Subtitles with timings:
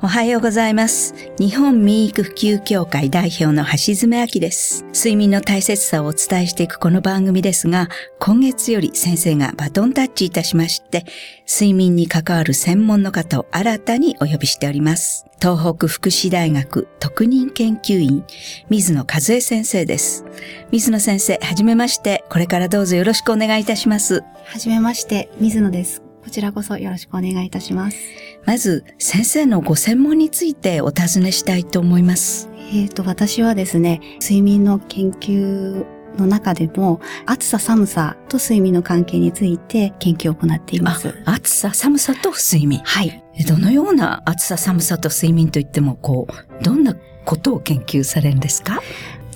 [0.00, 1.12] おはようございます。
[1.40, 4.84] 日本民育普及協会代表の橋爪明です。
[4.94, 7.88] 睡眠の大切さをお伝えしていくこの番組ですが、
[8.20, 11.04] 今月より先生がバトンタッチいたしまして、
[11.52, 15.26] 睡眠に関わる専門の方を新たにお呼びしております。
[15.42, 18.24] 東北福祉大学特任研究員、
[18.70, 20.24] 水野和恵先生です。
[20.70, 24.22] 水野先生、はじめまして、これからどうぞよろしくお願いいたします。
[24.44, 26.02] はじめまして、水野です。
[26.22, 27.96] こちらこそよろしくお願いいたします。
[28.44, 32.48] まず、先生のご専門についてお尋ねしたいと思います。
[32.72, 35.84] えっ、と、私はですね、睡眠の研究
[36.18, 41.14] の中でも、暑さ寒さと睡眠の関係について研究を行っています。
[41.26, 42.80] 暑さ、寒さと睡眠。
[42.84, 43.22] はい。
[43.34, 46.26] えどのような暑さ、寒さと睡眠といっても、こ
[46.60, 48.80] う、どんなことを研究されるんですか？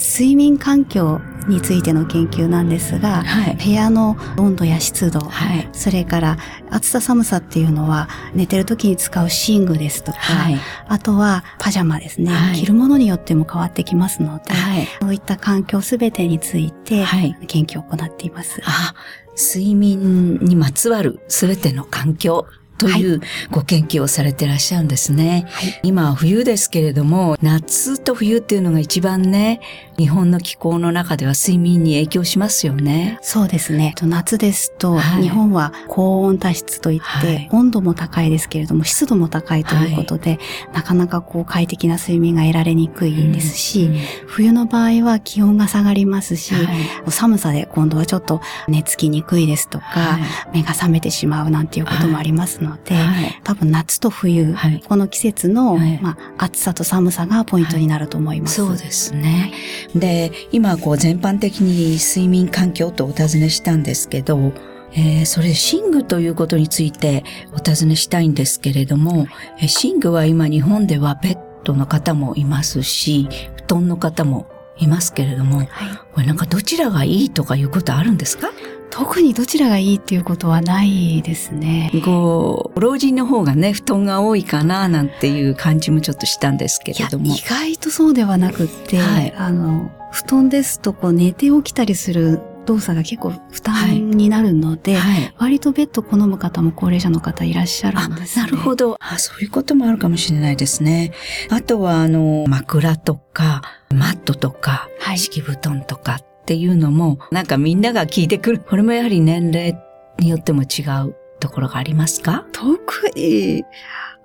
[0.00, 3.56] 睡眠環境についての研究なんですが、はい。
[3.56, 5.68] 部屋の温度や湿度、はい。
[5.72, 6.38] それから
[6.70, 10.58] 暑さ寒さっていうのは寝てる時に使う寝具ですとか、はい。
[10.88, 14.88] あとはパジャマですね、はい着るものによっても変わってきますので、はい。
[15.00, 17.36] そういった環境すべてについてはい。
[17.46, 18.62] 研究を行っています。
[18.64, 18.94] あ、
[19.36, 22.46] 睡眠にまつわるすべての環境
[22.80, 25.44] というご研究をされていらっしゃるんですね。
[25.50, 25.80] はい。
[25.82, 29.60] 今は冬ですけれども、夏と冬っていうのが一番ね、
[29.98, 33.18] 日本の気候の中では睡眠に影響しますよね。
[33.20, 33.92] そうですね。
[33.96, 35.24] と夏ですと、はい。
[35.24, 37.48] 日本は高温多湿といって、はい。
[37.52, 40.38] 温度も高いですけれども、湿度も高いということで、
[40.72, 47.10] なかなかこう快適な睡眠が得られにくいんですし、うん冬の場合は気温が下がりますし、はい。
[47.10, 50.58] 寒さで今度はちょっと寝つきにくいですとか、はい。
[50.58, 53.40] 目が覚めてしまうなんていうこともありますので、はい。
[53.44, 54.82] 多分夏と冬、はい。
[54.86, 55.98] この季節の、はい。
[56.00, 58.56] まあ、暑さと寒さがポイントになると思います。
[58.56, 59.52] そうですね。
[59.94, 64.52] で、今こう全般的に睡眠環境とお尋ねしたんですけど、
[64.92, 67.22] えーそれ寝具ということについて
[67.54, 69.26] お尋ねしたいんですけれども、
[69.58, 73.28] えー寝具は今日本ではベッドの方もいますし、
[73.66, 74.46] 布団の方も
[74.78, 75.68] いますけれども、はい。
[76.12, 78.50] これなんかどちらがいいとかいうことあるんですか？
[78.90, 81.90] 特にどちらがいいっていうことはないですね。
[82.04, 87.26] こう、老人の方がね、布団が多いかななんていう感じもちょっとしたんですけれども。
[87.26, 95.34] 意外とそうではなくって、はいあの、布団ですとこう寝て起きたりする動作が結構負担になるので、はい。
[95.38, 98.44] 割とベッド好む方も高齢者の方いらっしゃるあ、んです、ね。
[98.44, 98.96] なるほど。
[99.00, 101.12] あ、そういうこともあるかもしれないですね。
[101.48, 103.62] あとは、あの、枕とか、
[103.92, 108.58] マットとか、はい敷布団とかっていうのも、なんかみんなが聞いてくる。
[108.58, 109.78] これもやはり年齢
[110.18, 112.44] によっても違うところがありますか？
[112.50, 113.62] 特に、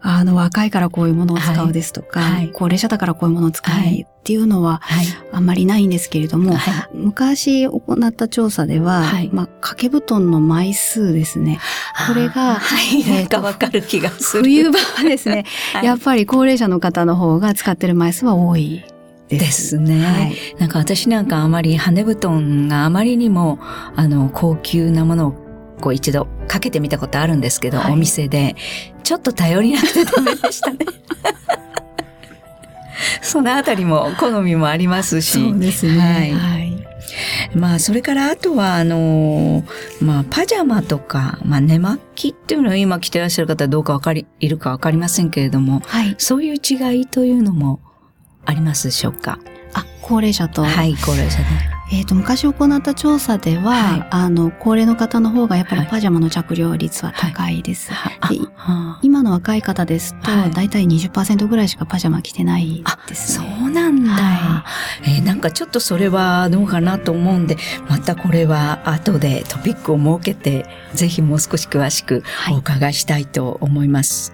[0.01, 2.31] あの、若いからこういうものを使うですとか、はい。
[2.33, 2.51] はい。
[2.51, 3.97] 高齢者だからこういうものを使わなはい。
[3.97, 5.05] いっていうのははい。
[5.31, 9.29] あんまりないんですけれども、は昔行った調査では、はい。
[9.31, 11.59] まあ、掛け布団の枚数ですね。
[12.07, 12.59] これがは
[12.91, 14.43] い、なんかわかる気がする。
[14.45, 15.85] 冬場はですね、 はい。
[15.85, 18.83] やっぱり高齢者の方の方が使ってる枚数は多い
[19.29, 19.77] です。
[19.77, 20.05] ね。
[20.05, 20.35] はい。
[20.59, 23.59] なんか私なんかあまり羽布団があまりにも、
[23.95, 25.33] あの、高級なものを
[25.81, 28.55] こう一度かけてみたことあるんですけど、はいお店で、
[29.03, 30.79] ちょっと頼りなくてダメでしたね。
[33.21, 35.39] そのあたりも好みもありますし。
[35.39, 35.99] そうですね。
[35.99, 36.75] はいはい。
[37.55, 39.63] まあ、それからあとは、あの、
[40.01, 46.15] まあ、パジャマとか、まあ、寝巻きっていうのは今着てらっしゃる方どうかわかり、いるかわかりませんけれども、はい。
[46.17, 47.79] そういう違いというのも
[48.45, 49.39] ありますでしょうか？
[49.73, 50.63] あ、高齢者と。
[50.63, 51.45] はい、高齢者で。
[51.95, 57.93] えっ、と、昔行った調査では、はいあの、高齢の方の方がやっぱりはいパジャマの着用率は高いです。
[57.93, 63.57] はあ今の若い方ですと、はいだいたい20%ぐらいしかパジャマ着てないですそね。
[63.67, 64.65] うなんだ、は
[65.03, 67.57] えーなんかちょっとそれはどうかなと思うんで、
[67.87, 74.33] またこれは後でトピックを設けて、ぜひもう少し詳しくお伺いしたいと思います。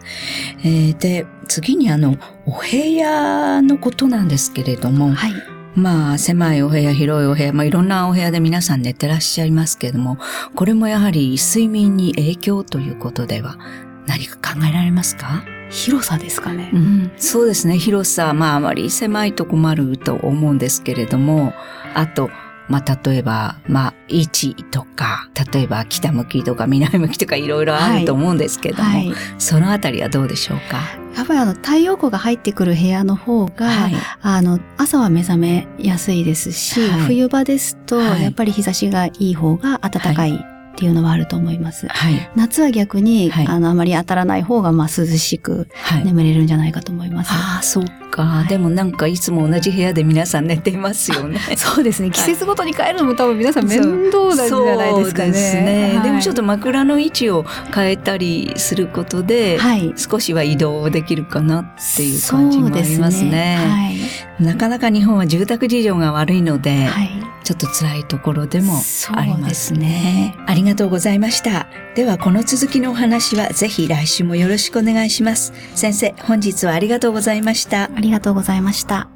[0.64, 5.61] えーで、次にあの、お部屋のことなんですけれども、はい。
[5.76, 10.18] まあ、狭いお部屋、広いお部屋、まあ、いろんなお部屋で皆さん寝てらっしゃいますけれども、
[10.56, 13.58] これもやはり睡眠に影響ということでは
[14.06, 15.44] 何か考えられますか？
[15.70, 16.70] 広さですかね。
[16.74, 17.78] うん、そうですね。
[17.78, 21.54] 広さ、まああまり狭いと困ると思うんですけれども、
[21.94, 22.30] あと、
[22.72, 29.14] まあ例えば、まあ位置とか、例えば北向きとか南向きとかいろいろあると思うんですけども、はい。
[29.38, 30.78] そのあたりはどうでしょうか？
[31.16, 33.94] やっぱりあの、太陽光が入ってくる部屋の方が、はい。
[34.22, 41.88] あの、朝は目覚めやすいですし、はい冬場ですと、はいやっぱり日差しがいい方が暖かいっていうのはあると思います。
[41.88, 42.32] はい。
[42.38, 46.06] 夏は逆に、はいあの、あまり当たらない方が、まあ、涼しくはい。
[46.06, 47.32] 眠れるんじゃないかと思います。
[47.34, 51.40] ああ、そうか、はいでもなんかいつも同じ部屋で皆さん寝ていますよね。
[51.56, 52.12] そうですね。
[52.12, 53.80] 季節ごとに変えるのも多分皆さん面
[54.12, 55.32] 倒なんじゃないですかね。
[55.32, 59.94] ね、はいでもちょっと枕の位置を変えたりすることで、はい。
[59.96, 61.66] 少しは移動できるかなっ
[61.96, 63.98] ていう感じもありますね。
[64.40, 67.10] でなかなか日本は住宅事情が悪いので、はい。
[67.44, 68.74] ちょっと辛いところでも
[69.16, 70.36] ありますねね。
[70.46, 71.68] ありがとうございました。
[71.96, 75.54] ではこの続きのお話はぜひ来週もよろしくお願いします。
[75.76, 77.90] 先生、本日はありがとうございました。
[78.02, 79.08] ありがとうございました。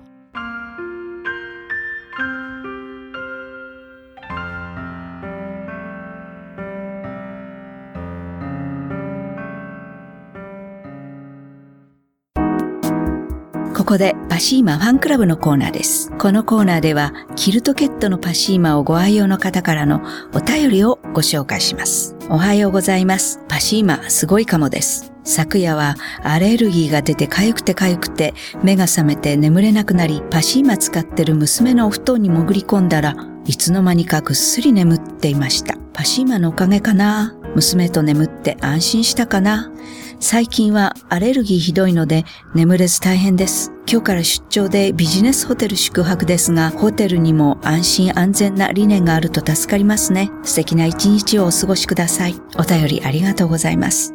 [13.73, 16.11] ここでパシーマファンクラブのコーナーです。
[16.17, 20.01] このコーナーではキルトケットのパシーマをご愛用の方からの
[20.33, 22.15] お便りをご紹介します。
[22.29, 23.39] おはようございます。
[23.47, 25.14] パシーマすごいかもです。
[25.25, 28.33] 昨夜はアレルギーが出て痒くて痒くて
[28.63, 35.75] 目が覚めて眠れなくなりパシーマ使ってる娘のお布団に潜り込んだらいつの間にかぐっすり眠っていました。
[35.94, 37.36] パシーマのおかげかな？
[37.56, 39.72] 娘と眠って安心したかな？
[40.19, 43.72] 最近はアレルギーひどいので眠れず大変です。
[43.88, 50.31] 今日から出張でビジネスホテル宿泊ですが、ホテルにも安心安全な理念があると助かりますね。
[50.44, 52.36] 素敵な一日をお過ごしください。
[52.57, 54.13] お便りありがとうございます。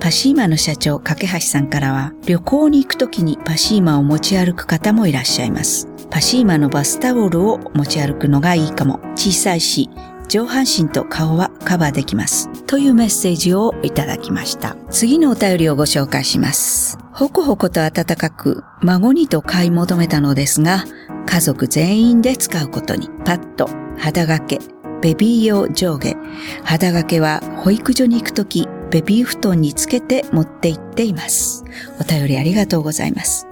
[0.00, 5.88] パシーマの社長、架橋さんからは、旅行に行くときにパシーマを持ち歩く方もいらっしゃいます。
[6.10, 9.00] パシーマのバスタオルを持ち歩くのがいいかも。
[9.16, 9.90] 小さいし、
[10.28, 12.48] 上半身と顔はカバーできます。
[12.66, 14.76] というメッセージをいただきました。
[14.90, 16.98] 次のお便りをご紹介します。
[17.12, 20.84] ほこほこと暖かく、孫にと買い求めたのですが、
[21.26, 23.66] 家族全員で使うことに、パッド、
[23.98, 24.60] 肌掛け、
[25.00, 26.16] ベビー用上下。
[26.62, 31.64] 肌掛けは保育所に行くとき、ベビー布団につけて持って行っています。
[32.00, 33.46] お便りありがとうございます。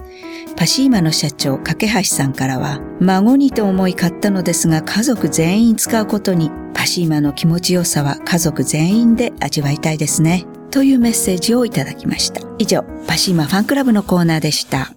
[0.55, 10.45] パシーマの社長、架橋さんからは、孫にと思い買ったのですが家族全員使うことに、パシーマの気持ちよさは家族全員で味わいたいですね。
[10.71, 12.41] というメッセージをいただきました。
[12.57, 14.96] 以上、パシーマファンクラブのコーナーでした。